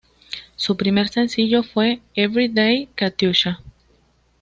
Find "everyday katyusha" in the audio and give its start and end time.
2.15-3.61